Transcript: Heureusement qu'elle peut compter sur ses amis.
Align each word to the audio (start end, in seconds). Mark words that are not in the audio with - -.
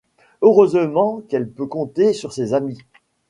Heureusement 0.41 1.21
qu'elle 1.29 1.47
peut 1.51 1.67
compter 1.67 2.13
sur 2.13 2.33
ses 2.33 2.55
amis. 2.55 2.79